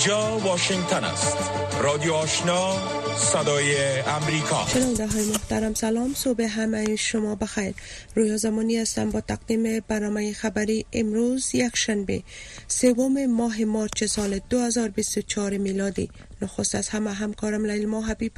[0.00, 1.36] اینجا واشنگتن است.
[1.82, 2.76] رادیو آشنا
[3.16, 4.66] صدای امریکا.
[4.66, 6.14] شنونده های محترم سلام.
[6.14, 7.74] صبح همه شما بخیر.
[8.14, 12.22] رویا زمانی هستم با تقدیم برنامه خبری امروز یک شنبه
[12.68, 16.10] سوم ماه مارچ سال 2024 میلادی.
[16.42, 18.32] نخست از همه همکارم لیل ماه حبیب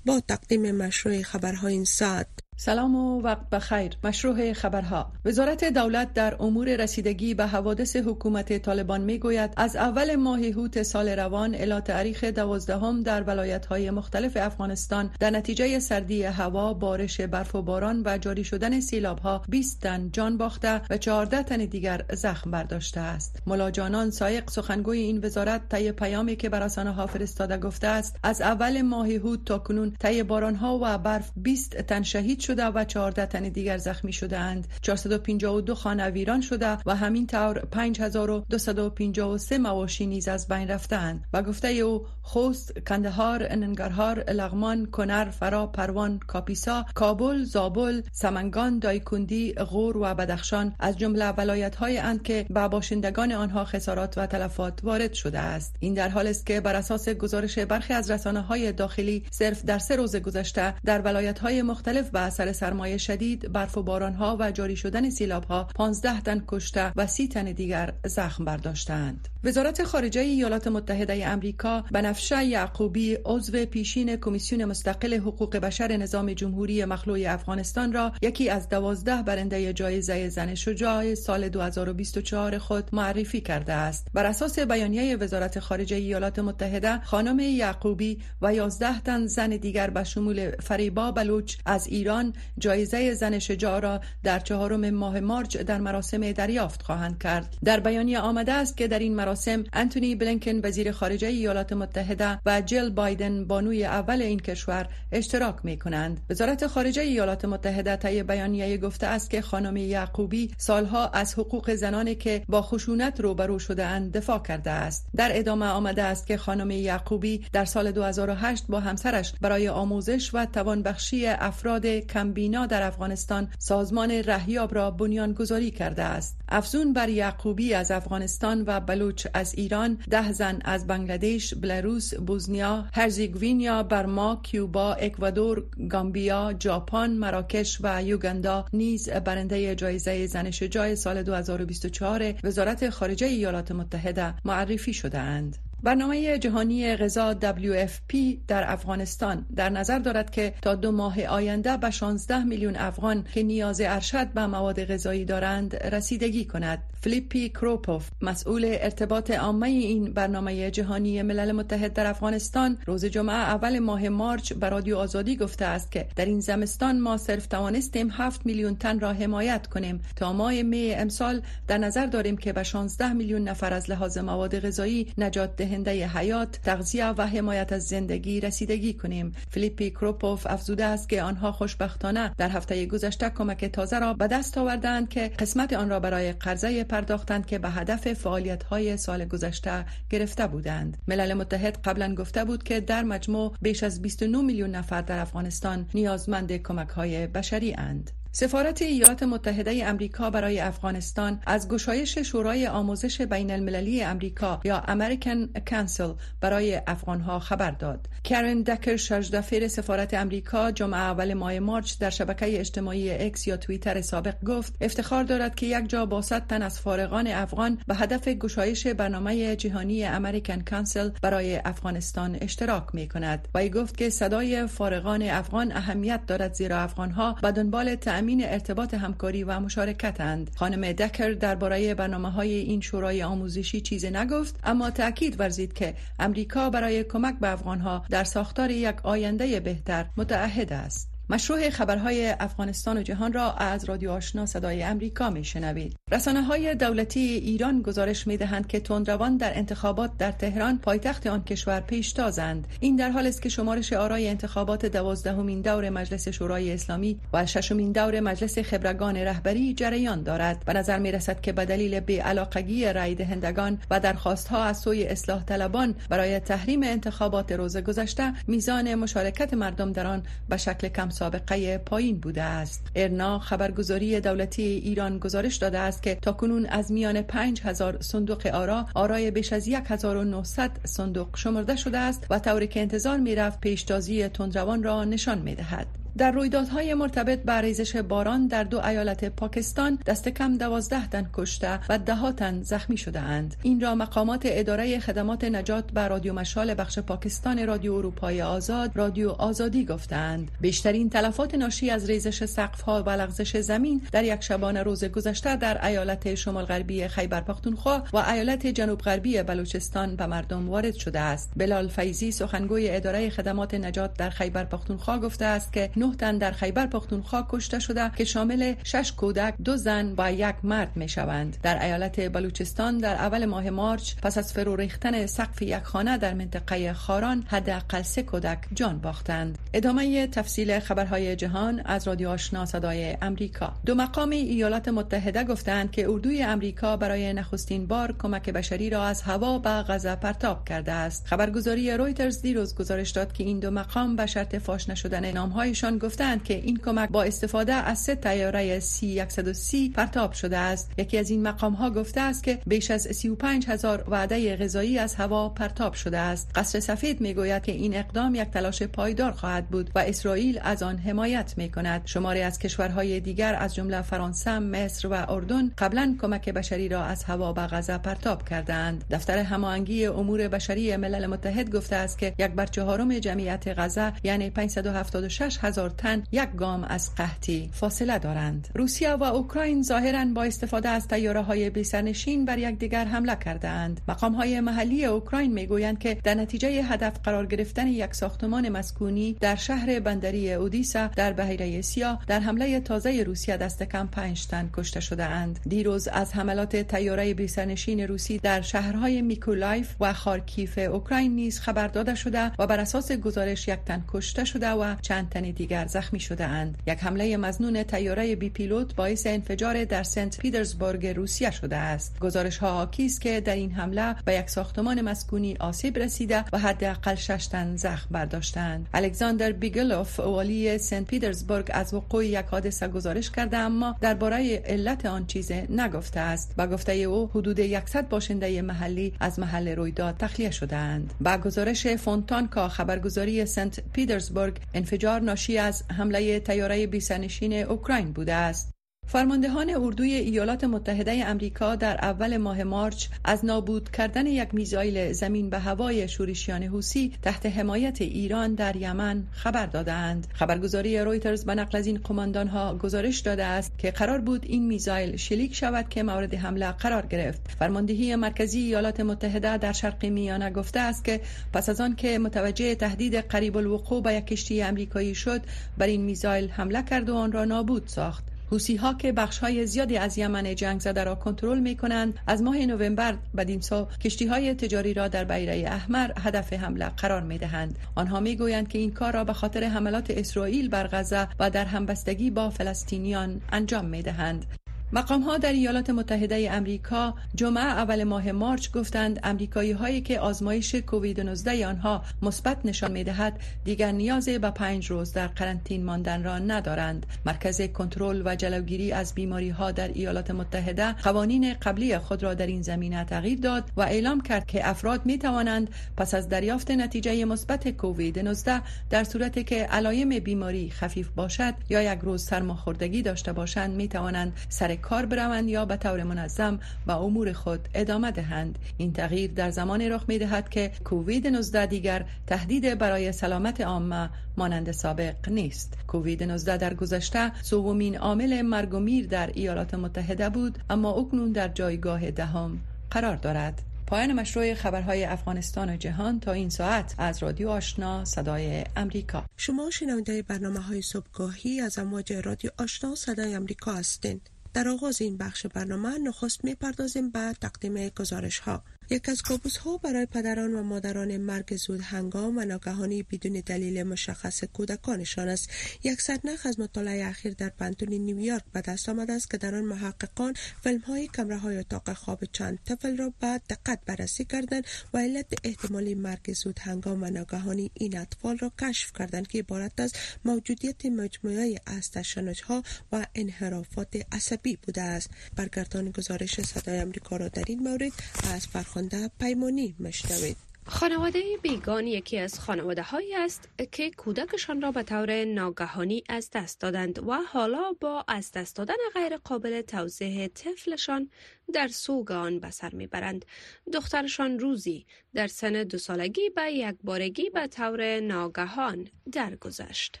[0.06, 2.45] با تقدیم مشروع خبرهای این ساعت.
[2.58, 3.96] سلام و وقت بخیر.
[4.04, 5.12] مشروع خبرها.
[5.24, 10.82] وزارت دولت در امور رسیدگی به حوادث حکومت طالبان می گوید از اول ماه هوت
[10.82, 17.20] سال روان الی تاریخ دوازدهم در ولایت های مختلف افغانستان در نتیجه سردی هوا بارش
[17.20, 21.56] برف و باران و جاری شدن سیلاب ها 20 تن جان باخته و 14 تن
[21.56, 23.42] دیگر زخم برداشته است.
[23.46, 28.40] ملاجانان سایق سخنگوی این وزارت طی پیامی که بر رسانه ها فرستاده گفته است از
[28.40, 32.84] اول ماه هوت تا کنون طی باران ها و برف 20 تن شهید شده و
[32.84, 40.06] 14 تن دیگر زخمی شده اند 452 خانه ویران شده و همین طور 5253 مواشی
[40.06, 46.86] نیز از بین رفتند و گفته او خوست کندهار ننگرهار لغمان کنر فرا پروان کاپیسا
[46.94, 53.32] کابل زابل سمنگان دایکندی غور و بدخشان از جمله ولایت های اند که به باشندگان
[53.32, 55.76] آنها خسارات و تلفات وارد شده است.
[55.80, 59.78] این در حال است که بر اساس گزارش برخی از رسانه های داخلی صرف در
[59.78, 64.36] سه روز گذشته در ولایت های مختلف به اثر سرمایه شدید برف و باران ها
[64.40, 69.28] و جاری شدن سیلاب ها 15 تن کشته و 30 تن دیگر زخم برداشتند.
[69.44, 76.84] وزارت خارجه ایالات متحده امریکا بنفشه یعقوبی عضو پیشین کمیسیون مستقل حقوق بشر نظام جمهوری
[76.84, 83.72] مخلوع افغانستان را یکی از دوازده برنده جایزه زن شجاع سال 2024 خود معرفی کرده
[83.72, 84.06] است.
[84.14, 90.04] بر اساس بیانیه وزارت خارجه ایالات متحده خانم یعقوبی و 11 تن زن دیگر به
[90.04, 92.25] شمول فریبا بلوچ از ایران
[92.58, 97.56] جایزه زن شجاع را در چهارم ماه مارچ در مراسم دریافت خواهند کرد.
[97.64, 102.60] در بیانیه آمده است که در این مراسم انتونی بلینکن وزیر خارجه ایالات متحده و
[102.60, 108.76] جل بایدن بانوی اول این کشور اشتراک می کنند وزارت خارجه ایالات متحده طی بیانیه
[108.76, 114.16] گفته است که خانم یعقوبی سالها از حقوق زنانی که با خشونت روبرو شده اند
[114.16, 115.06] دفاع کرده است.
[115.16, 120.46] در ادامه آمده است که خانم یعقوبی در سال 2008 با همسرش برای آموزش و
[120.46, 126.40] توانبخشی افراد کمبینا در افغانستان سازمان رهیاب را بنیان گذاری کرده است.
[126.48, 132.86] افزون بر یعقوبی از افغانستان و بلوچ از ایران ده زن از بنگلادش بلاروس بوزنیا
[132.92, 141.22] هرزیگوینیا برما کیوبا اکوادور گامبیا ژاپن مراکش و یوگندا نیز برنده جایزه زن شجاع سال
[141.22, 148.16] 2024 وزارت خارجه ایالات متحده معرفی شده اند برنامه جهانی غذا WFP
[148.48, 153.42] در افغانستان در نظر دارد که تا دو ماه آینده به 16 میلیون افغان که
[153.42, 156.78] نیاز اشد به مواد غذایی دارند رسیدگی کند.
[157.00, 163.78] فلیپی کروپوف مسئول ارتباط عامه این برنامه جهانی ملل متحد در افغانستان روز جمعه اول
[163.78, 168.46] ماه مارچ به رادیو آزادی گفته است که در این زمستان ما صرف توانستیم 7
[168.46, 173.12] میلیون تن را حمایت کنیم تا ماه می امسال در نظر داریم که به 16
[173.12, 178.94] میلیون نفر از لحاظ مواد غذایی نجات دهنده حیات، تغذیه و حمایت از زندگی رسیدگی
[178.94, 179.32] کنیم.
[179.50, 184.58] فیلیپی کروپوف افزوده است که آنها خوشبختانه در هفته گذشته کمک تازه را به دست
[184.58, 189.84] آوردند که قسمت آن را برای قرضه پرداختند که به هدف فعالیت های سال گذشته
[190.10, 190.96] گرفته بودند.
[191.08, 195.86] ملل متحد قبلا گفته بود که در مجموع بیش از 29 میلیون نفر در افغانستان
[195.94, 198.10] نیازمند کمک های بشری اند.
[198.38, 205.46] سفارت ایالات متحده امریکا برای افغانستان از گشایش شورای آموزش بین المللی امریکا یا American
[205.70, 208.08] Council برای افغانها خبر داد.
[208.24, 214.00] کرن دکر شارژدافیر سفارت امریکا جمعه اول ماه مارچ در شبکه اجتماعی اکس یا توییتر
[214.00, 218.28] سابق گفت افتخار دارد که یک جا با صد تن از فارغان افغان به هدف
[218.28, 225.22] گشایش برنامه جهانی American Council برای افغانستان اشتراک می کند و گفت که صدای فارغان
[225.22, 227.94] افغان اهمیت دارد زیرا افغانها به دنبال
[228.26, 230.50] تأمین ارتباط همکاری و مشارکتند.
[230.56, 236.70] خانم دکر درباره برنامه های این شورای آموزشی چیزی نگفت اما تاکید ورزید که امریکا
[236.70, 241.15] برای کمک به افغانها در ساختار یک آینده بهتر متعهد است.
[241.30, 245.96] مشروع خبرهای افغانستان و جهان را از رادیو آشنا صدای امریکا می شنوید.
[246.12, 251.44] رسانه های دولتی ایران گزارش می دهند که تندروان در انتخابات در تهران پایتخت آن
[251.44, 252.68] کشور پیشتازند.
[252.80, 257.92] این در حال است که شمارش آرای انتخابات دوازدهمین دور مجلس شورای اسلامی و ششمین
[257.92, 260.64] دور مجلس خبرگان رهبری جریان دارد.
[260.64, 265.44] به نظر می رسد که به دلیل بی‌علاقگی رای دهندگان و درخواست از سوی اصلاح
[265.44, 271.78] طلبان برای تحریم انتخابات روز گذشته میزان مشارکت مردم در آن به شکل کم سابقه
[271.78, 272.86] پایین بوده است.
[272.94, 279.30] ارنا خبرگزاری دولتی ایران گزارش داده است که تاکنون از میان 5000 صندوق آرا آرای
[279.30, 285.04] بیش از 1900 صندوق شمرده شده است و طوری که انتظار می‌رفت پیشتازی تندروان را
[285.04, 286.05] نشان می‌دهد.
[286.18, 291.80] در رویدادهای مرتبط به ریزش باران در دو ایالت پاکستان دست کم دوازده تن کشته
[291.88, 296.74] و ده تن زخمی شده اند این را مقامات اداره خدمات نجات به رادیو مشال
[296.74, 303.02] بخش پاکستان رادیو اروپای آزاد رادیو آزادی گفتند بیشترین تلفات ناشی از ریزش سقف ها
[303.02, 308.16] و لغزش زمین در یک شبانه روز گذشته در ایالت شمال غربی خیبر پختونخوا و
[308.16, 311.52] ایالت جنوب غربی بلوچستان به مردم وارد شده است.
[311.56, 316.50] بلال فیزی سخنگوی اداره خدمات نجات در خیبر پختونخوا گفته است که نه تن در
[316.50, 321.56] خیبر پختونخوا کشته شده که شامل شش کودک دو زن و یک مرد می شوند
[321.62, 326.34] در ایالت بلوچستان در اول ماه مارچ پس از فرو ریختن سقف یک خانه در
[326.34, 329.58] منطقه خاران حداقل سه کودک جان باختند.
[329.74, 333.72] ادامه تفصیل خبرهای جهان از رادیو آشنا صدای امریکا.
[333.86, 339.22] دو مقام ایالات متحده گفتند که اردوی امریکا برای نخستین بار کمک بشری را از
[339.22, 341.26] هوا به غزه پرتاب کرده است.
[341.26, 346.44] خبرگزاری رویترز دیروز گزارش داد که این دو مقام به شرط فاش نشدن نامهایشان گفتند
[346.44, 350.90] که این کمک با استفاده از سه تیاره سی 130 پرتاب شده است.
[350.98, 355.14] یکی از این مقام ها گفته است که بیش از 35 هزار وعده غذایی از
[355.14, 356.50] هوا پرتاب شده است.
[356.54, 360.98] قصر سفید می‌گوید که این اقدام یک تلاش پایدار خواهد بود و اسرائیل از آن
[360.98, 366.48] حمایت می کند شماری از کشورهای دیگر از جمله فرانسه مصر و اردن قبلا کمک
[366.48, 371.96] بشری را از هوا به غزه پرتاب کردند دفتر هماهنگی امور بشری ملل متحد گفته
[371.96, 377.70] است که یک بر چهارم جمعیت غزه یعنی 576 هزار تن یک گام از قحطی
[377.72, 378.68] فاصله دارند.
[378.74, 384.00] روسیه و اوکراین ظاهرا با استفاده از تیاره های بیسرنشین بر یکدیگر حمله کرده اند
[384.08, 389.56] مقام های محلی اوکراین می‌گویند که در نتیجه هدف قرار گرفتن یک ساختمان مسکونی در
[389.56, 395.00] شهر بندری اودیسا در بحیره سیاه در حمله تازه روسیه دست کم پنج تن کشته
[395.00, 401.60] شده اند دیروز از حملات تیاره بیسرنشین روسی در شهرهای میکولایف و خارکیف اوکراین نیز
[401.60, 405.65] خبر داده شده و بر اساس گزارش یک تن کشته شده و چند تن دیگر
[405.86, 406.78] زخمی شده اند.
[406.86, 412.18] یک حمله مظنون تیاره بی پیلوت باعث انفجار در سنت پیترزبورگ روسیه شده است.
[412.20, 417.14] گزارش ها حاکی که در این حمله به یک ساختمان مسکونی آسیب رسیده و حداقل
[417.14, 418.88] شش تن زخم برداشتند.
[418.94, 425.26] الکساندر بیگلوف والی سنت پیترزبورگ از وقوع یک حادثه گزارش کرده اما درباره علت آن
[425.26, 426.54] چیز نگفته است.
[426.56, 432.68] با گفته او حدود 100 باشنده محلی از محل رویداد تخلیه شدند با گزارش فونتانکا
[432.68, 438.75] خبرگزاری سنت پیترزبورگ انفجار ناشی از حمله تیاره بیسنشین اوکراین بوده است.
[439.08, 445.50] فرماندهان اردوی ایالات متحده امریکا در اول ماه مارچ از نابود کردن یک میزایل زمین
[445.50, 450.26] به هوای شورشیان حوسی تحت حمایت ایران در یمن خبر دادند.
[450.32, 454.66] خبرگزاری رویترز به نقل از این قماندان ها گزارش داده است که قرار بود این
[454.66, 457.40] میزایل شلیک شود که مورد حمله قرار گرفت.
[457.58, 461.20] فرماندهی مرکزی ایالات متحده در شرق میانه گفته است که
[461.52, 465.42] پس از آن که متوجه تهدید قریب الوقوع به یک کشتی امریکایی شد
[465.78, 468.25] بر این میزایل حمله کرد و آن را نابود ساخت.
[468.50, 472.42] حوسی ها که بخش های زیادی از یمن جنگ زده را کنترل می کنند از
[472.42, 477.38] ماه نوامبر بدین سو کشتی های تجاری را در بیره احمر هدف حمله قرار می
[477.38, 481.50] دهند آنها می گویند که این کار را به خاطر حملات اسرائیل بر غزه و
[481.50, 484.46] در همبستگی با فلسطینیان انجام می دهند
[484.92, 490.74] مقام ها در ایالات متحده امریکا جمعه اول ماه مارچ گفتند امریکایی هایی که آزمایش
[490.74, 496.24] کووید 19 آنها مثبت نشان می دهد دیگر نیاز به پنج روز در قرنطین ماندن
[496.24, 497.06] را ندارند.
[497.26, 502.46] مرکز کنترل و جلوگیری از بیماری ها در ایالات متحده قوانین قبلی خود را در
[502.46, 507.24] این زمینه تغییر داد و اعلام کرد که افراد می توانند پس از دریافت نتیجه
[507.24, 513.32] مثبت کووید 19 در صورتی که علایم بیماری خفیف باشد یا یک روز سرماخوردگی داشته
[513.32, 518.58] باشند می توانند سر کار بروند یا به طور منظم به امور خود ادامه دهند.
[518.76, 524.10] این تغییر در زمان رخ می دهد که کووید 19 دیگر تهدید برای سلامت عامه
[524.36, 525.78] مانند سابق نیست.
[525.86, 531.32] کووید 19 در گذشته سومین عامل مرگ و میر در ایالات متحده بود اما اکنون
[531.32, 533.62] در جایگاه دهم قرار دارد.
[533.86, 539.24] پایان مشروع خبرهای افغانستان و جهان تا این ساعت از رادیو آشنا صدای امریکا.
[539.36, 545.16] شما شنونده برنامه های صبحگاهی از امواج رادیو آشنا صدای امریکا هستید در آغاز این
[545.16, 550.62] بخش برنامه نخست می‌پردازیم به تقدیم گزارش ها یک از کابوس ها برای پدران و
[550.62, 555.50] مادران مرگ زود هنگام و ناگهانی بدون دلیل مشخص کودکانشان است.
[555.84, 559.64] یک سرنخ از مطالعه اخیر در پنتون نیویورک به دست آمده است که در آن
[559.64, 564.64] محققان فیلم های کمره های اتاق خواب چند طفل را به دقت بررسی کردند
[564.94, 569.80] و علت احتمالی مرگ زود هنگام و ناگهانی این اطفال را کشف کردند که عبارت
[569.80, 569.92] از
[570.24, 572.62] موجودیت مجموعه از تشنج ها
[572.92, 575.10] و انحرافات عصبی بوده است.
[575.36, 577.92] برگردان گزارش صدای امریکا را در این مورد
[578.34, 584.82] از فرخنده پیمانی مشنوید خانواده بیگان یکی از خانواده هایی است که کودکشان را به
[584.82, 591.10] طور ناگهانی از دست دادند و حالا با از دست دادن غیر قابل توضیح طفلشان
[591.52, 593.24] در سوگ آن به سر می‌برند.
[593.72, 600.00] دخترشان روزی در سن دو سالگی به یک بارگی به طور ناگهان درگذشت.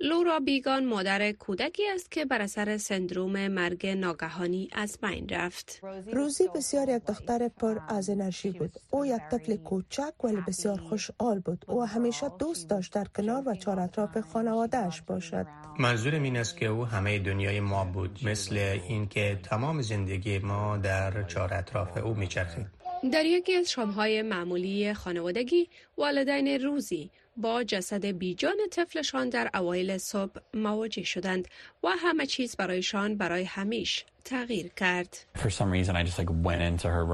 [0.00, 5.80] لورا بیگان مادر کودکی است که بر اثر سندروم مرگ ناگهانی از بین رفت.
[6.12, 8.72] روزی بسیار یک دختر پر از انرژی بود.
[8.90, 11.64] او یک طفل کوچک ولی بسیار خوشحال بود.
[11.68, 15.46] او همیشه دوست داشت در کنار و چهار اطراف خانوادهش باشد.
[15.78, 18.56] منظورم این است که او همه دنیای ما بود مثل
[18.88, 22.66] اینکه تمام زندگی ما در چهار اطراف او میچرخید.
[23.12, 27.10] در یکی از شامهای معمولی خانوادگی والدین روزی
[27.42, 31.48] با جسد بیجان طفلشان در اوایل صبح مواجه شدند
[31.84, 35.16] و همه چیز برایشان برای همیش تغییر کرد.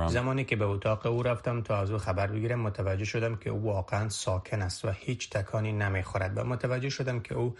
[0.08, 3.62] زمانی که به اتاق او رفتم تا از او خبر بگیرم متوجه شدم که او
[3.62, 7.56] واقعا ساکن است و هیچ تکانی نمی‌خورد و متوجه شدم که او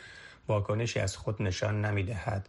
[0.49, 2.49] واکنشی از خود نشان نمی‌دهد.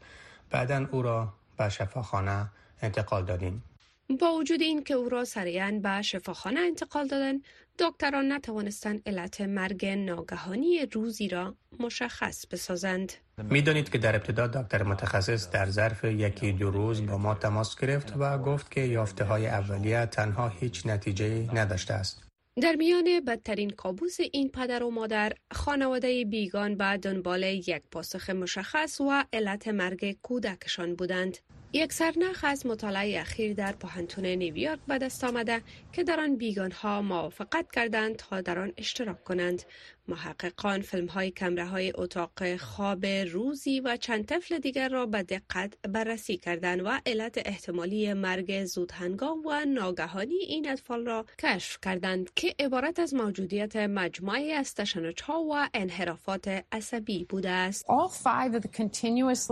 [0.49, 2.49] بعدا او را به شفاخانه
[2.81, 3.63] انتقال دادیم.
[4.09, 7.41] با وجود این که او را سریعا به شفاخانه انتقال دادن
[7.79, 13.13] دکتران نتوانستند علت مرگ ناگهانی روزی را مشخص بسازند.
[13.37, 18.13] می‌دانید که در ابتدا دکتر متخصص در ظرف یکی دو روز با ما تماس گرفت
[18.17, 22.21] و گفت که یافته های اولیه تنها هیچ نتیجه نداشته است.
[22.61, 29.01] در میان بدترین کابوس این پدر و مادر خانواده بیگان به دنبال یک پاسخ مشخص
[29.01, 31.37] و علت مرگ کودکشان بودند.
[31.73, 35.61] یک سرنخ از مطالعه اخیر در پاهنتون نیویورک به دست آمده
[35.93, 39.63] که در آن بیگان ها موافقت کردند تا در آن اشتراک کنند.
[40.07, 45.73] محققان فیلم های کمره های اتاق خواب روزی و چند طفل دیگر را به دقت
[45.89, 52.33] بررسی کردند و علت احتمالی مرگ زود هنگام و ناگهانی این اطفال را کشف کردند
[52.35, 57.85] که عبارت از موجودیت مجموعی از تشنج ها و انحرافات عصبی بوده است.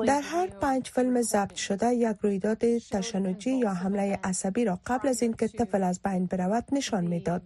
[0.08, 5.22] در هر پنج فیلم ضبط شده یک رویداد تشنجی یا حمله عصبی را قبل از
[5.22, 7.42] اینکه طفل از بین برود نشان می‌داد.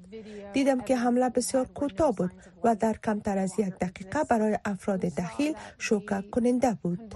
[0.54, 2.32] دیدم که حمله بسیار کوتاه بود
[2.64, 7.16] و در کمتر از یک دقیقه برای افراد دخیل شوکه کننده بود.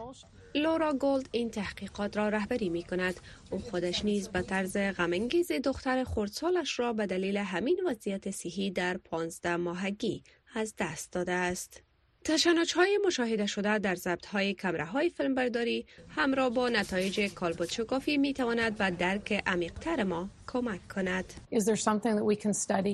[0.55, 3.19] لورا گولد این تحقیقات را رهبری می کند.
[3.51, 8.97] او خودش نیز به طرز غمانگیز دختر خردسالش را به دلیل همین وضعیت صحی در
[8.97, 10.23] پانزده ماهگی
[10.55, 11.81] از دست داده است.
[12.23, 17.31] تشنج های مشاهده شده در ضبط های کمره های فیلمبرداری همراه با نتایج
[17.69, 21.33] شکافی می تواند و درک عمیقتر ما کمک کند.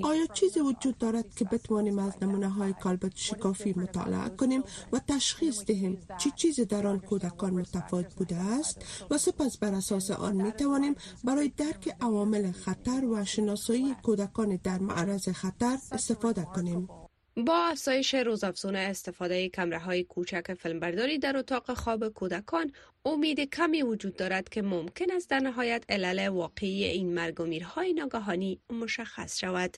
[0.04, 2.74] آیا چیزی وجود دارد که بتوانیم از نمونه های
[3.16, 9.18] شکافی مطالعه کنیم و تشخیص دهیم چی چیزی در آن کودکان متفاوت بوده است و
[9.18, 15.30] سپس بر اساس آن می توانیم برای درک عوامل خطر و شناسایی کودکان در معرض
[15.30, 17.07] خطر استفاده کنیم.
[17.46, 22.72] با افزایش روزافزون استفاده کمره های کوچک فیلمبرداری در اتاق خواب کودکان
[23.06, 27.94] امید کمی وجود دارد که ممکن است در نهایت علل واقعی این مرگ و میرهای
[27.94, 29.76] ناگهانی مشخص شود.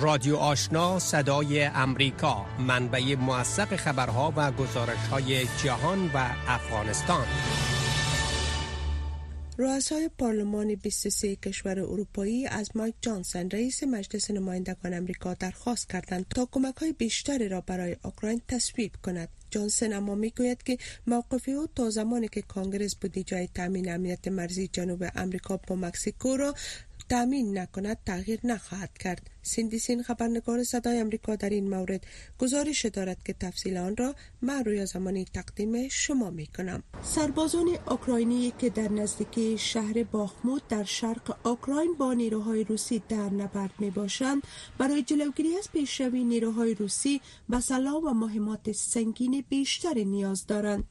[0.00, 7.26] رادیو آشنا صدای امریکا منبع موثق خبرها و گزارش های جهان و افغانستان
[9.58, 16.48] رؤسای پارلمان 23 کشور اروپایی از مایک جانسن رئیس مجلس نمایندگان امریکا درخواست کردند تا
[16.52, 19.28] کمک های بیشتری را برای اوکراین تصویب کند.
[19.50, 25.04] جانسن اما می‌گوید که موقف او تا زمانی که کانگرس بودجه تامین امنیت مرزی جنوب
[25.14, 26.54] امریکا با مکزیکو را
[27.08, 29.31] تامین نکند تغییر نخواهد کرد.
[29.42, 32.06] سین خبرنگار صدای امریکا در این مورد
[32.38, 38.52] گزارش دارد که تفصیل آن را من روی زمانی تقدیم شما می کنم سربازان اوکراینی
[38.58, 44.42] که در نزدیکی شهر باخمود در شرق اوکراین با نیروهای روسی در نبرد می باشند
[44.78, 50.84] برای جلوگیری از پیشروی نیروهای روسی به سلاح و مهمات سنگین بیشتری نیاز دارند.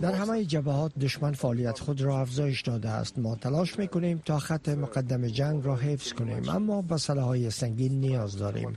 [0.00, 3.18] در همه جبهات دشمن فعالیت خود را افزایش داده است.
[3.18, 6.37] ما تلاش می کنیم تا خط مقدم جنگ را حفظ کنیم.
[6.48, 8.76] اما با سلاحهای سنگین نیاز داریم.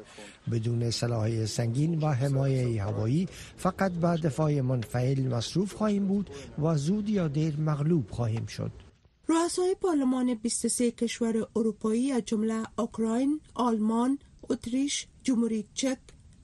[0.51, 3.27] بدون سلاحهای سنگین و حمایه هوایی
[3.57, 8.71] فقط به دفاع منفعل مصروف خواهیم بود و زود یا دیر مغلوب خواهیم شد.
[9.27, 15.97] رؤسای پارلمان 23 کشور اروپایی از جمله اوکراین، آلمان، اتریش، جمهوری چک،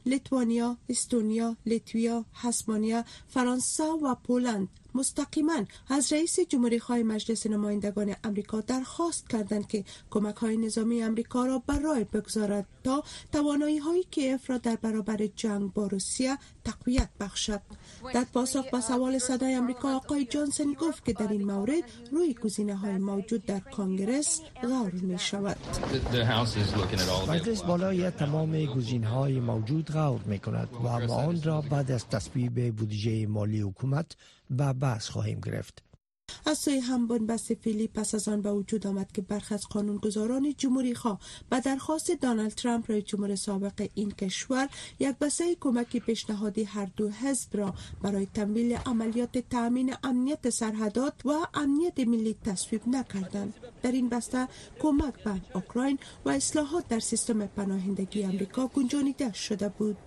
[0.05, 8.61] لیتوانیا، استونیا، لیتویا، هسپانیا، فرانسه و پولند مستقیما از رئیس جمهوری خواهی مجلس نمایندگان امریکا
[8.61, 14.57] درخواست کردند که کمک های نظامی امریکا را برای بگذارد تا توانایی های کیف را
[14.57, 17.61] در برابر جنگ با روسیه تقویت بخشد.
[18.13, 22.75] در پاسخ به سوال صدای امریکا آقای جانسن گفت که در این مورد روی گزینه
[22.75, 25.57] های موجود در کانگرس غور می شود
[27.29, 32.07] مجلس بالای تمام گزینه های موجود غور می کند و ما آن را بعد از
[32.07, 34.15] تصویب بودجه مالی حکومت
[34.49, 35.87] به بحث خواهیم گرفت.
[36.45, 40.53] از سوی هم بنبست فیلی پس از آن به وجود آمد که برخی از قانونگذاران
[40.57, 46.63] جمهوری خواه به درخواست دانالد ترامپ رئیس جمهور سابق این کشور یک بسته کمکی پیشنهادی
[46.63, 53.53] هر دو حزب را برای تمویل عملیات تأمین امنیت سرحدات و امنیت ملی تصویب نکردند.
[53.81, 54.47] در این بسته
[54.79, 59.97] کمک به اوکراین و اصلاحات در سیستم پناهندگی امریکا گنجانیده شده بود.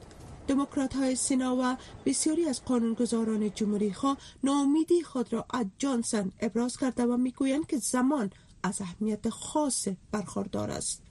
[0.51, 1.77] دموکرات های سینا و
[2.07, 7.79] بسیاری از قانونگذاران جمهوری خواه ناامیدی خود را از جانسن ابراز کرده و می‌گویند که
[7.79, 8.31] زمان
[8.63, 11.03] از اهمیت خاص برخوردار است.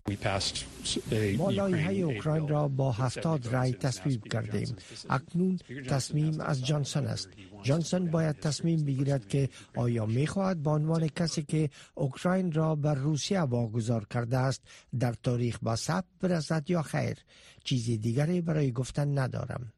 [1.38, 4.75] ما لایحه اوکراین را با هفتاد رای تصویب کردیم.
[5.10, 7.29] اکنون تصمیم از جانسون است.
[7.63, 12.96] جانسون باید تصمیم بگیرد که آیا می خواهد به عنوان کسی که اوکراین را بر
[12.96, 14.62] روسیه واگذار کرده است
[15.00, 17.18] در تاریخ با ثبت برسد یا خیر؟
[17.63, 19.74] چیزی دیگری برای گفتن ندارم.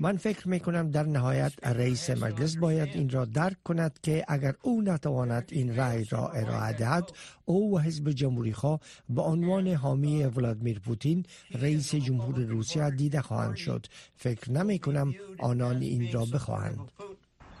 [0.00, 4.54] من فکر می کنم در نهایت رئیس مجلس باید این را درک کند که اگر
[4.62, 7.10] او نتواند این رای را ارائه دهد
[7.46, 13.56] او و حزب جمهوری خواه به عنوان حامی ولادیمیر پوتین رئیس جمهور روسیه دیده خواهند
[13.56, 13.86] شد.
[14.16, 16.92] فکر نمی کنم آنان این را بخواهند.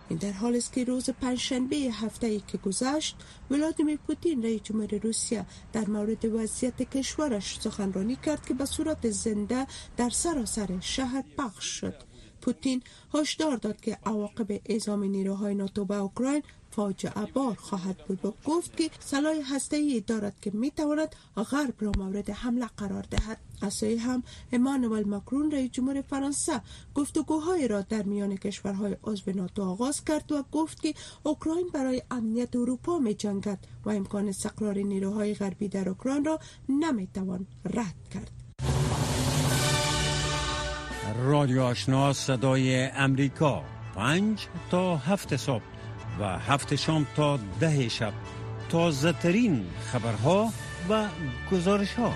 [0.08, 3.16] این در حال است که روز پنجشنبه هفته ای که گذشت
[3.50, 9.66] ولادیمیر پوتین رئیس جمهور روسیه در مورد وضعیت کشورش سخنرانی کرد که به صورت زنده
[9.96, 12.05] در سراسر شهر پخش شد.
[12.46, 12.82] پوتین
[13.14, 18.76] هشدار داد که عواقب اعزام نیروهای ناتو به اوکراین فاجعه بار خواهد بود و گفت
[18.76, 21.14] که سلاح هسته ای دارد که می تواند
[21.50, 23.38] غرب را مورد حمله قرار دهد.
[23.60, 24.22] از هم
[24.52, 26.60] امانوئل ماکرون رئیس جمهور فرانسه
[26.94, 32.56] گفتگوهای را در میان کشورهای عضو ناتو آغاز کرد و گفت که اوکراین برای امنیت
[32.56, 38.35] اروپا می جنگد و امکان استقرار نیروهای غربی در اوکراین را نمی توان رد کرد.
[41.18, 43.62] رادیو آشنا صدای امریکا.
[43.94, 45.62] پنج تا هفت صبح
[46.20, 48.12] و هفت شام تا ده شب.
[48.68, 50.52] تازه ترین خبرها
[50.90, 51.04] و
[51.52, 52.12] گزارش ها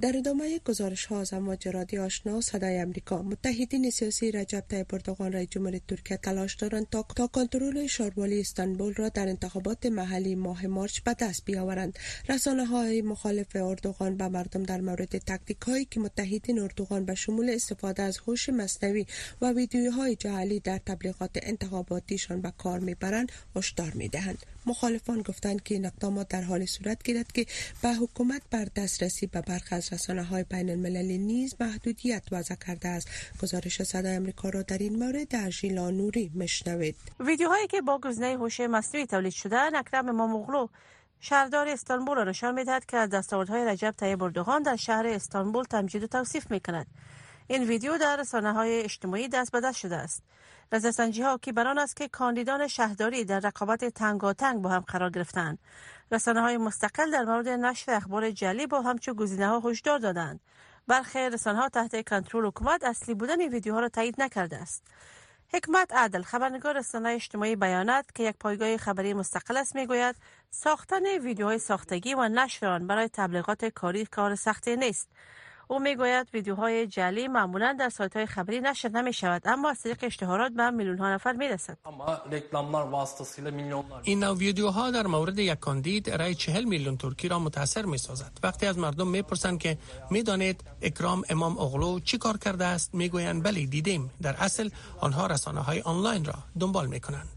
[0.00, 3.22] در ادامه گزارش ها از امواج رادیو آشنا صدای امریکا.
[3.22, 8.94] متحدین سیاسی رجب طیب اردوغان رئیس جمهور ترکیه تلاش دارند تا تا کنترل شاروالی استانبول
[8.94, 11.98] را در انتخابات محلی ماه مارچ به دست بیاورند.
[12.28, 17.50] رسانه های مخالف اردوغان به مردم در مورد تکتیک هایی که متحدین اردوغان به شمول
[17.50, 19.06] استفاده از هوش مصنوعی
[19.40, 24.38] و ویدیوهای جعلی در تبلیغات انتخاباتیشان به کار می‌برند هشدار می‌دهند.
[24.66, 27.46] مخالفان گفتند که این اقدامات در حال صورت گیرد که
[27.82, 32.88] به حکومت بر دسترسی به برخی از رسانه های بین المللی نیز محدودیت وضع کرده
[32.88, 33.08] است.
[33.42, 38.36] گزارش صدای امریکا را در این مورد در ژیلا نوری مشنوید ویدیوهایی که با گزینه
[38.36, 40.68] هوش مصنوعی تولید شده اکرم اماموغلو
[41.20, 46.02] شهردار استانبول را نشان می‌دهد که از دستاوردهای رجب طیب اردوغان در شهر استانبول تمجید
[46.02, 46.86] و توصیف می کند
[47.46, 50.22] این ویدیو در رسانه های اجتماعی دست به دست شده است.
[50.72, 55.58] نظرسنجی ها که بران است که کاندیدان شهرداری در رقابت تنگاتنگ با هم قرار گرفتند
[56.12, 60.40] رسانه های مستقل در مورد نشر اخبار جلی با همچو گزینه ها هشدار دادند.
[60.86, 64.86] برخی رسانه ها تحت کنترل حکومت اصلی بودن این ویدیوها را تایید نکرده است.
[65.54, 70.16] حکمت عدل خبرنگار رسانه اجتماعی بیانات که یک پایگاه خبری مستقل است می‌گوید
[70.50, 75.08] ساختن ویدیوهای ساختگی و نشر آن برای تبلیغات کاری کار سختی نیست.
[75.68, 79.98] او می‌گوید ویدیوهای جعلی معمولا در سایت های خبری نشر نمی شود اما از طریق
[80.02, 81.78] اشتهارات به میلیون ها نفر می رسد
[84.02, 88.32] این نوع ویدیوها در مورد یک کاندید رای چهل میلیون ترکی را متاثر می سازد
[88.42, 89.78] وقتی از مردم می پرسند که
[90.10, 94.10] می دانید اکرام امام اغلو چی کار کرده است می گویند بله دیدیم.
[94.22, 97.35] در اصل آنها رسانه های آنلاین را دنبال می کنند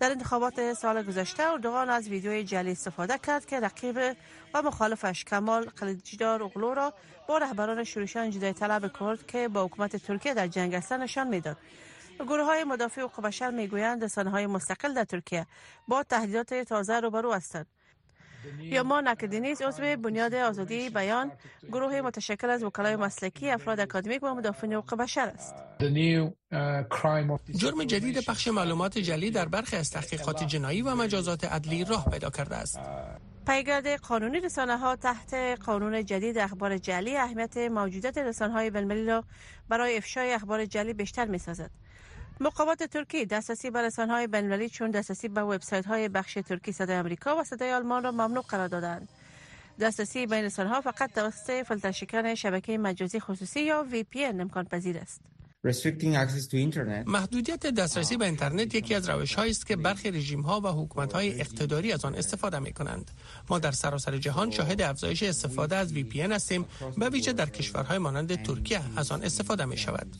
[0.00, 4.16] در انتخابات سال گذشته اردوغان از ویدیوی جلی استفاده کرد که رقیب
[4.54, 6.94] و مخالفش کمال قلیجدار اغلو را
[7.28, 11.56] با رهبران شورشان جدای طلب کرد که با حکومت ترکیه در جنگ هستند نشان می‌داد.
[12.18, 15.46] گروه های مدافع حقوق بشر می‌گویند رسانه های مستقل در ترکیه
[15.88, 17.66] با تهدیدات تازه روبرو هستند.
[18.60, 21.32] یا ما نکدینیز عضو بنیاد آزادی بیان
[21.72, 25.54] گروه متشکل از وکلای مسلکی افراد اکادمیک و مدافعین حقوق بشر است.
[27.50, 32.30] جرم جدید پخش معلومات جلی در برخی از تحقیقات جنایی و مجازات عدلی راه پیدا
[32.30, 32.80] کرده است.
[33.46, 35.34] پیگرد قانونی رسانه ها تحت
[35.66, 38.70] قانون جدید اخبار جلی اهمیت موجودیت رسانه های
[39.06, 39.24] را
[39.68, 41.70] برای افشای اخبار جلی بیشتر می سازد.
[42.40, 46.96] مقامات ترکی دسترسی به رسانه های بین چون دسترسی به وبسایت های بخش ترکی صدای
[46.96, 49.08] آمریکا و صدای آلمان را ممنوع قرار دادند.
[49.80, 54.98] دسترسی بین رسانه ها فقط توسط فیلتر شکن شبکه مجازی خصوصی یا VPN امکان پذیر
[54.98, 55.20] است.
[57.06, 61.40] محدودیت دسترسی به اینترنت یکی از روش است که برخی رژیم ها و حکومت های
[61.40, 63.10] اقتداری از آن استفاده می کنند.
[63.50, 66.66] ما در سراسر جهان شاهد افزایش استفاده از VPN هستیم
[66.98, 70.16] به ویژه در کشورهای مانند ترکیه از آن استفاده می شود.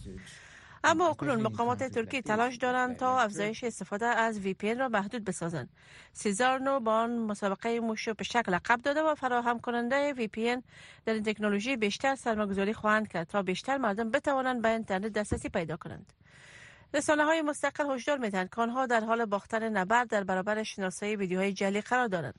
[0.87, 5.69] اما اکنون مقامات ترکی تلاش دارند تا افزایش استفاده از وی پی را محدود بسازند.
[6.13, 10.57] سیزارنو با آن مسابقه موشو به شکل لقب داده و فراهم کننده وی پی
[11.05, 15.77] در این تکنولوژی بیشتر سرمایه‌گذاری خواهند کرد تا بیشتر مردم بتوانند به اینترنت دسترسی پیدا
[15.77, 16.13] کنند.
[16.95, 21.53] رسانه های مستقل هشدار می‌دهند که آنها در حال باختن نبرد در برابر شناسایی ویدیوهای
[21.53, 22.35] جعلی قرار دارند.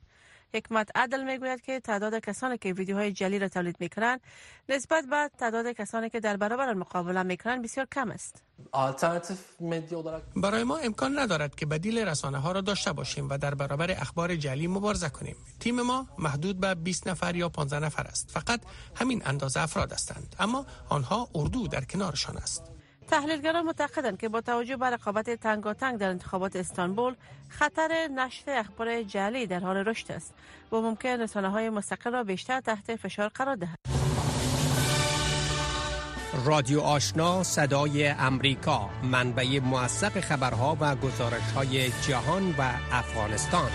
[0.55, 4.21] حکمت عدل می‌گوید که تعداد کسانی که ویدیوهای جلی را تولید می‌کنند
[4.69, 8.43] نسبت به تعداد کسانی که در برابر مقابله می‌کنند بسیار کم است.
[10.35, 14.35] برای ما امکان ندارد که بدیل رسانه ها را داشته باشیم و در برابر اخبار
[14.35, 15.35] جلی مبارزه کنیم.
[15.59, 18.31] تیم ما محدود به 20 نفر یا 15 نفر است.
[18.31, 18.61] فقط
[18.95, 20.35] همین اندازه افراد هستند.
[20.39, 22.74] اما آنها اردو در کنارشان است.
[23.07, 27.15] تحلیلگران معتقدند که با توجه به رقابت تنگاتنگ در انتخابات استانبول
[27.49, 30.33] خطر نشر اخبار جعلی در حال رشد است
[30.71, 33.77] و ممکن رسانه های مستقل را بیشتر تحت فشار قرار دهد.
[36.45, 43.69] رادیو آشنا صدای امریکا منبع موثق خبرها و گزارش های جهان و افغانستان.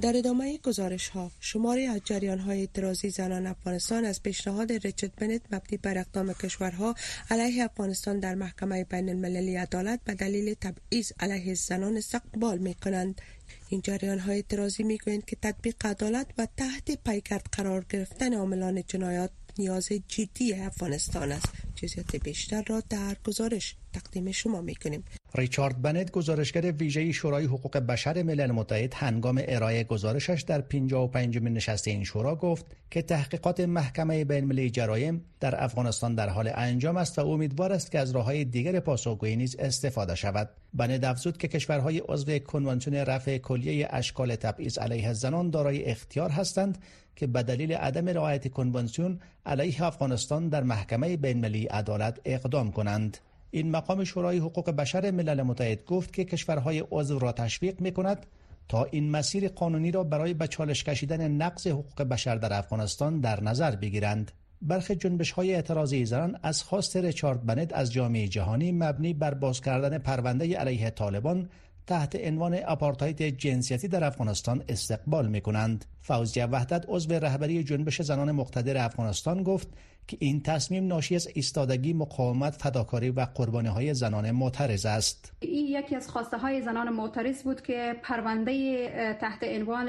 [0.00, 5.40] در ادامه گزارش ها شماری از جریان های اعتراضی زنان افغانستان از پیشنهاد ریچارد بنت
[5.50, 6.94] مبنی بر اقدام کشورها
[7.30, 13.20] علیه افغانستان در محکمه بین المللی عدالت به دلیل تبعیض علیه زنان استقبال می کنند
[13.68, 18.82] این جریان های اعتراضی می گویند که تطبیق عدالت و تحت پیکرد قرار گرفتن عاملان
[18.86, 21.65] جنایات نیاز جدی افغانستان است.
[21.76, 27.76] جزئیات بیشتر را در گزارش تقدیم شما می کنیم ریچارد بنت گزارشگر ویژه شورای حقوق
[27.76, 33.60] بشر ملل متحد هنگام ارائه گزارشش در 55 من نشست این شورا گفت که تحقیقات
[33.60, 38.10] محکمه بین المللی جرایم در افغانستان در حال انجام است و امیدوار است که از
[38.10, 40.50] راههای دیگر پاسخگویی نیز استفاده شود.
[40.74, 46.78] بنت افزود که کشورهای عضو کنوانسیون رفع کلیه اشکال تبعیض علیه زنان دارای اختیار هستند
[47.16, 53.18] که به دلیل عدم رعایت کنوانسیون علیه افغانستان در محکمه بین المللی عدالت اقدام کنند
[53.50, 58.26] این مقام شورای حقوق بشر ملل متحد گفت که کشورهای عضو را تشویق می کند
[58.68, 63.42] تا این مسیر قانونی را برای به چالش کشیدن نقض حقوق بشر در افغانستان در
[63.42, 64.32] نظر بگیرند.
[64.62, 69.60] برخی جنبش های اعتراضی زنان از خواست ریچارد بنت از جامعه جهانی مبنی بر باز
[69.60, 71.48] کردن پرونده علیه طالبان
[71.86, 75.84] تحت عنوان آپارتاید جنسیتی در افغانستان استقبال می کنند.
[76.00, 79.68] فوزیه وحدت عضو رهبری جنبش زنان مقتدر افغانستان گفت
[80.08, 85.32] که این تصمیم ناشی از ایستادگی مقاومت فداکاری و قربانی های زنان معترض است.
[85.40, 88.88] این یکی از خواسته های زنان معترض بود که پرونده
[89.20, 89.88] تحت عنوان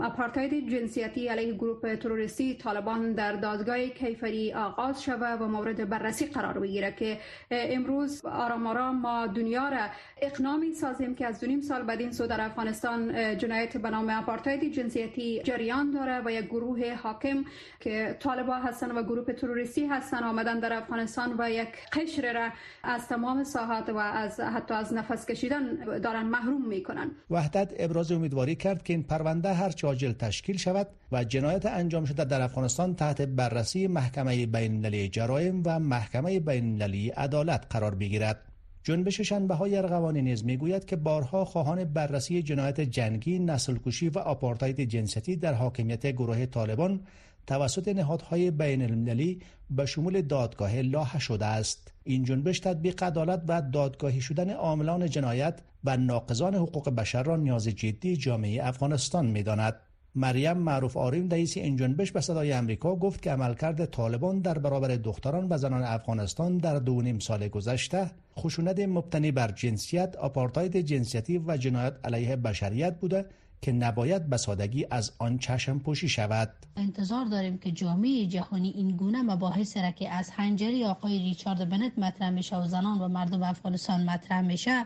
[0.00, 6.58] اپارتاید جنسیتی علیه گروه تروریستی طالبان در دادگاه کیفری آغاز شود و مورد بررسی قرار
[6.58, 7.18] بگیره که
[7.50, 9.86] امروز آرام آرام ما دنیا را
[10.22, 14.10] اقناع می سازیم که از دو سال بعد این سو در افغانستان جنایت به نام
[14.10, 17.44] اپارتاید جنسیتی جریان داره و یک گروه حاکم
[17.80, 22.48] که طالبان هستن و گروه تروریستی هستن آمدن در افغانستان و یک قشر را
[22.82, 25.62] از تمام ساحات و از حتی از نفس کشیدن
[25.98, 27.10] دارن محروم می‌کنن.
[27.30, 32.24] وحدت ابراز امیدواری کرد که این پرونده هر عاجل تشکیل شود و جنایت انجام شده
[32.24, 38.42] در افغانستان تحت بررسی محکمه بین المللی جرایم و محکمه بین المللی عدالت قرار بگیرد.
[38.82, 44.18] جنبش شنبه های ارغوانی نیز می‌گوید که بارها خواهان بررسی جنایت جنگی، نسل کشی و
[44.18, 47.00] آپارتاید جنسیتی در حاکمیت گروه طالبان
[47.48, 51.92] توسط نهادهای بین المللی به شمول دادگاه لاح شده است.
[52.04, 57.68] این جنبش تطبیق عدالت و دادگاهی شدن عاملان جنایت و ناقضان حقوق بشر را نیاز
[57.68, 59.74] جدی جامعه افغانستان می‌داند.
[60.14, 64.88] مریم معروف آریم رئیس این جنبش به صدای امریکا گفت که عملکرد طالبان در برابر
[64.88, 71.38] دختران و زنان افغانستان در دو نیم سال گذشته خشونت مبتنی بر جنسیت، آپارتاید جنسیتی
[71.38, 73.24] و جنایت علیه بشریت بوده
[73.62, 76.52] که نباید به سادگی از آن چشم پوشی شود.
[76.76, 81.98] انتظار داریم که جامعه جهانی این گونه مباحث را که از حنجری آقای ریچارد بنت
[81.98, 84.84] مطرح میشه و زنان و مردم افغانستان مطرح میشه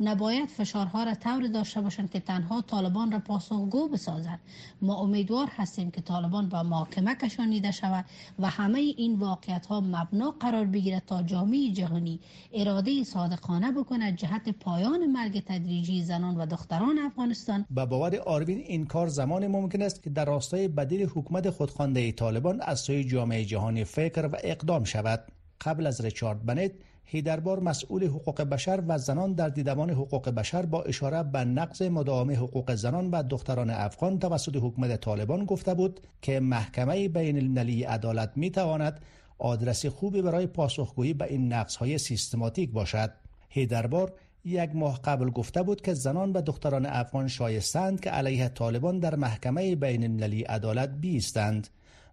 [0.00, 4.40] نباید فشارها را طور داشته باشند که تنها طالبان را پاسخگو بسازند.
[4.82, 8.04] ما امیدوار هستیم که طالبان به محاکمه کشانیده شود
[8.38, 12.20] و همه این واقعیت ها مبنا قرار بگیرد تا جامعه جهانی
[12.52, 17.64] اراده صادقانه بکند جهت پایان مرگ تدریجی زنان و دختران افغانستان.
[17.70, 22.60] به باور آروین این کار زمان ممکن است که در راستای بدیل حکومت خودخوانده طالبان
[22.60, 25.24] از سوی جامعه جهانی فکر و اقدام شود
[25.60, 26.72] قبل از ریچارد بنت
[27.04, 32.30] هیدربار مسئول حقوق بشر و زنان در دیدمان حقوق بشر با اشاره به نقض مداوم
[32.30, 38.32] حقوق زنان و دختران افغان توسط حکومت طالبان گفته بود که محکمه بین المللی عدالت
[38.36, 39.00] می تواند
[39.38, 43.10] آدرس خوبی برای پاسخگویی به این نقص های سیستماتیک باشد.
[43.48, 44.12] هیدربار
[44.44, 49.14] یک ماه قبل گفته بود که زنان و دختران افغان شایستند که علیه طالبان در
[49.14, 51.68] محکمه بین المللی عدالت بیستند.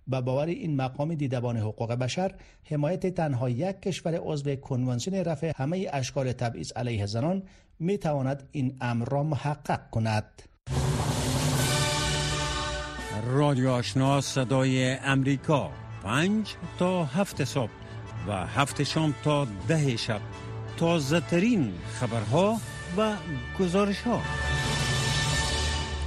[0.08, 5.88] به باور این مقام دیدبان حقوق بشر حمایت تنها یک کشور عضو کنوانسیون رفع همه
[5.94, 7.44] اشکال تبعیض علیه زنان
[7.80, 10.42] می تواند این امر را محقق کند.
[13.26, 15.70] رادیو آشنا صدای امریکا.
[16.04, 17.72] پنج تا هفت صبح
[18.28, 20.22] و هفت شام تا ده شب.
[20.80, 22.58] تازه ترین خبرها
[22.98, 23.14] و
[23.60, 24.22] گزارش ها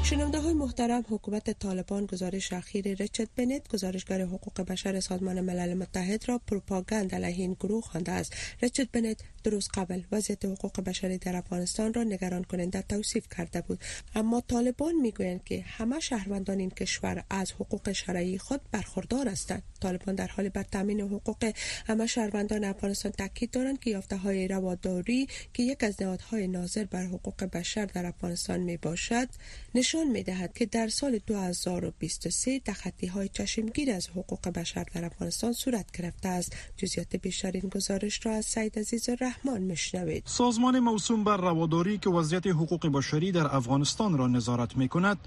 [0.05, 6.29] شنونده های محترم حکومت طالبان گزارش اخیر ریچارد بنت گزارشگر حقوق بشر سازمان ملل متحد
[6.29, 8.33] را پروپاگاند علیه این گروه خوانده است.
[8.63, 13.61] ریچارد بنت دو روز قبل وضعیت حقوق بشری در افغانستان را نگران کننده توصیف کرده
[13.61, 13.81] بود.
[14.15, 19.63] اما طالبان می‌گویند که همه شهروندان این کشور از حقوق شرعی خود برخوردار هستند.
[19.81, 21.53] طالبان در حال بر تامین حقوق
[21.87, 27.07] همه شهروندان افغانستان تاکید دارند که یافته های رواداری که یک از نهادهای ناظر بر
[27.07, 29.29] حقوق بشر در افغانستان می باشد
[29.75, 35.53] نشان می دهد که در سال 2023 تخطی های چشمگیر از حقوق بشر در افغانستان
[35.53, 41.25] صورت گرفته است جزئیات بیشتر این گزارش را از سید عزیز رحمان مشنوید سازمان موسوم
[41.25, 45.19] بر رواداری که وضعیت حقوق بشری در افغانستان را نظارت می کند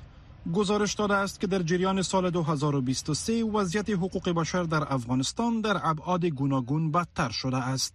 [0.53, 6.25] گزارش داده است که در جریان سال 2023 وضعیت حقوق بشر در افغانستان در ابعاد
[6.25, 7.93] گوناگون بدتر شده است.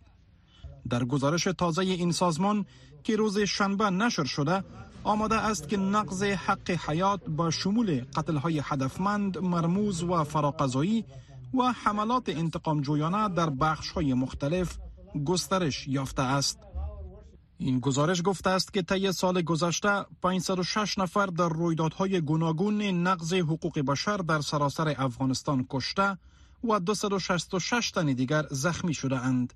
[0.90, 2.66] در گزارش تازه این سازمان
[3.03, 4.64] که روز شنبه نشر شده
[5.05, 8.05] آماده است که نقض حق حیات با شمول
[8.43, 11.05] های هدفمند مرموز و فراقضایی
[11.55, 14.79] و حملات انتقام جویانه در بخش های مختلف
[15.25, 16.59] گسترش یافته است.
[17.59, 23.79] این گزارش گفته است که طی سال گذشته 506 نفر در رویدادهای گوناگون نقض حقوق
[23.79, 26.19] بشر در سراسر افغانستان کشته
[26.65, 29.55] و 266 تن دیگر زخمی شده اند.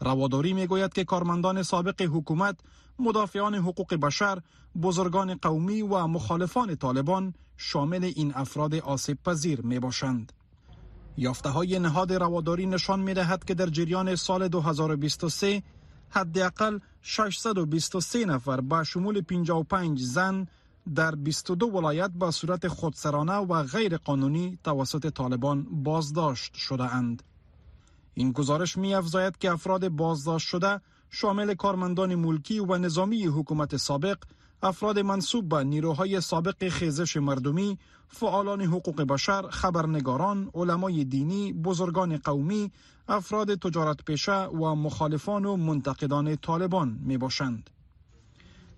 [0.00, 2.56] رواداری می گوید که کارمندان سابق حکومت،
[2.98, 4.38] مدافعان حقوق بشر،
[4.82, 10.32] بزرگان قومی و مخالفان طالبان شامل این افراد آسیب پذیر می باشند.
[11.16, 15.62] یافته های نهاد رواداری نشان می دهد که در جریان سال 2023
[16.08, 20.46] حداقل 623 نفر با شمول 55 زن
[20.94, 27.22] در 22 ولایت با صورت خودسرانه و غیر قانونی توسط طالبان بازداشت شده اند.
[28.14, 30.80] این گزارش می افزاید که افراد بازداشت شده
[31.14, 34.18] شامل کارمندان ملکی و نظامی حکومت سابق،
[34.62, 42.72] افراد منصوب به نیروهای سابق خیزش مردمی، فعالان حقوق بشر، خبرنگاران، علمای دینی، بزرگان قومی،
[43.08, 47.70] افراد تجارت پیشه و مخالفان و منتقدان طالبان می باشند.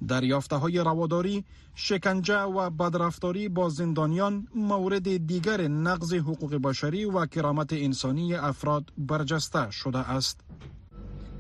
[0.09, 1.45] دریافته های رواداری،
[1.75, 9.71] شکنجه و بدرفتاری با زندانیان مورد دیگر نقض حقوق بشری و کرامت انسانی افراد برجسته
[9.71, 10.41] شده است.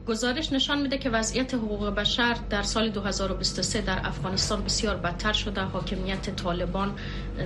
[0.06, 5.60] گزارش نشان میده که وضعیت حقوق بشر در سال 2023 در افغانستان بسیار بدتر شده.
[5.60, 6.92] حاکمیت طالبان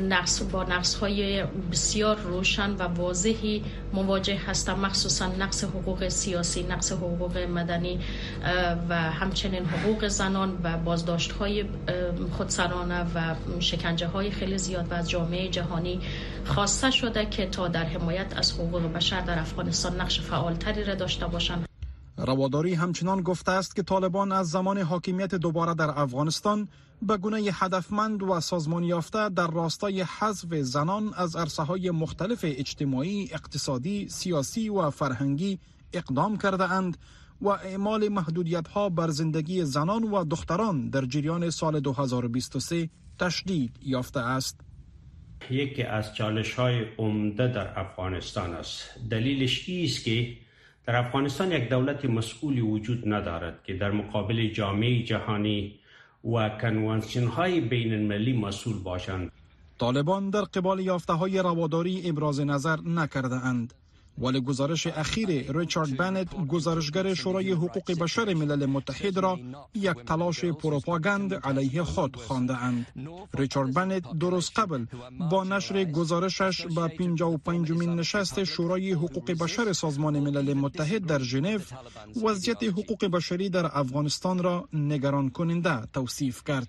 [0.09, 6.93] نقص با نقص های بسیار روشن و واضحی مواجه هستند مخصوصا نقص حقوق سیاسی نقص
[6.93, 8.01] حقوق مدنی
[8.89, 11.65] و همچنین حقوق زنان و بازداشت های
[12.37, 16.01] خودسرانه و شکنجه های خیلی زیاد و از جامعه جهانی
[16.45, 21.27] خواسته شده که تا در حمایت از حقوق بشر در افغانستان نقش فعالتری را داشته
[21.27, 21.70] باشند.
[22.27, 26.69] رواداری همچنان گفته است که طالبان از زمان حاکمیت دوباره در افغانستان
[27.03, 33.29] به گونه هدفمند و سازمان یافته در راستای حذف زنان از عرصه های مختلف اجتماعی،
[33.33, 35.59] اقتصادی، سیاسی و فرهنگی
[35.93, 36.97] اقدام کرده اند
[37.41, 44.21] و اعمال محدودیت ها بر زندگی زنان و دختران در جریان سال 2023 تشدید یافته
[44.21, 44.61] است.
[45.51, 48.83] یکی از چالش های عمده در افغانستان است.
[49.11, 50.37] دلیلش است که
[50.87, 55.79] در افغانستان یک دولت مسئولی وجود ندارد که در مقابل جامعه جهانی
[56.25, 59.33] و کنوانسیون های بین المللی مسئول باشند.
[59.79, 63.75] طالبان در قبال یافته های رواداری ابراز نظر نکرده اند
[64.21, 69.39] ولی گزارش اخیر ریچارد بنت گزارشگر شورای حقوق بشر ملل متحد را
[69.75, 72.87] یک تلاش پروپاگاند علیه خود خوانده اند.
[73.35, 74.87] ریچارد بنت درست قبل
[75.31, 81.59] با نشر گزارشش به 55 مین نشست شورای حقوق بشر سازمان ملل متحد در ژنو
[82.25, 86.69] وضعیت حقوق بشری در افغانستان را نگران کننده توصیف کرد.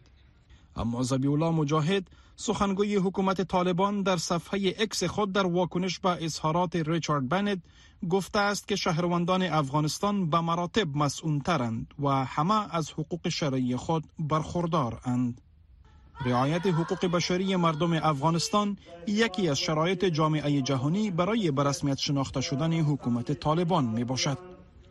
[0.75, 2.03] اما زبیولا مجاهد
[2.35, 7.59] سخنگوی حکومت طالبان در صفحه اکس خود در واکنش به اظهارات ریچارد بنت
[8.09, 15.41] گفته است که شهروندان افغانستان به مراتب مسئولترند و همه از حقوق شرعی خود برخوردارند.
[16.25, 23.31] رعایت حقوق بشری مردم افغانستان یکی از شرایط جامعه جهانی برای برسمیت شناخته شدن حکومت
[23.31, 24.50] طالبان می باشد.